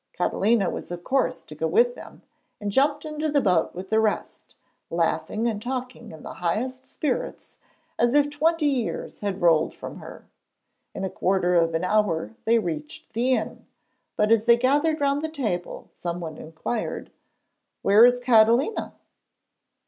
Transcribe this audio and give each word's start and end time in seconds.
Catalina 0.13 0.67
was 0.71 0.89
of 0.89 1.03
course 1.03 1.43
to 1.43 1.53
go 1.53 1.67
with 1.67 1.93
them, 1.93 2.23
and 2.59 2.71
jumped 2.71 3.05
into 3.05 3.29
the 3.31 3.39
boat 3.39 3.75
with 3.75 3.91
the 3.91 3.99
rest, 3.99 4.55
laughing 4.89 5.47
and 5.47 5.61
talking 5.61 6.11
in 6.11 6.23
the 6.23 6.33
highest 6.41 6.87
spirits 6.87 7.57
as 7.99 8.15
if 8.15 8.31
twenty 8.31 8.65
years 8.65 9.19
had 9.19 9.43
rolled 9.43 9.75
from 9.75 9.97
her. 9.97 10.25
In 10.95 11.03
a 11.03 11.09
quarter 11.11 11.53
of 11.53 11.75
an 11.75 11.83
hour 11.83 12.33
they 12.45 12.57
reached 12.57 13.13
the 13.13 13.33
inn, 13.33 13.67
but 14.17 14.31
as 14.31 14.45
they 14.45 14.57
gathered 14.57 14.99
round 15.01 15.23
the 15.23 15.29
table, 15.29 15.91
someone 15.93 16.35
inquired: 16.35 17.11
'Where 17.83 18.03
is 18.03 18.19
Catalina?' 18.19 18.95